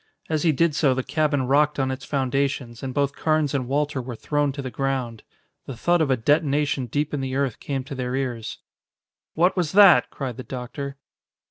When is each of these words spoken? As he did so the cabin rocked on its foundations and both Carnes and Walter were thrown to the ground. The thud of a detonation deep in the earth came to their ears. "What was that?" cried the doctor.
As 0.31 0.41
he 0.41 0.51
did 0.51 0.73
so 0.73 0.95
the 0.95 1.03
cabin 1.03 1.43
rocked 1.43 1.77
on 1.77 1.91
its 1.91 2.05
foundations 2.05 2.81
and 2.81 2.91
both 2.91 3.13
Carnes 3.15 3.53
and 3.53 3.67
Walter 3.67 4.01
were 4.01 4.15
thrown 4.15 4.51
to 4.53 4.61
the 4.63 4.71
ground. 4.71 5.21
The 5.67 5.77
thud 5.77 6.01
of 6.01 6.09
a 6.09 6.17
detonation 6.17 6.87
deep 6.87 7.13
in 7.13 7.21
the 7.21 7.35
earth 7.35 7.59
came 7.59 7.83
to 7.83 7.93
their 7.93 8.15
ears. 8.15 8.57
"What 9.35 9.55
was 9.55 9.73
that?" 9.73 10.09
cried 10.09 10.37
the 10.37 10.43
doctor. 10.43 10.97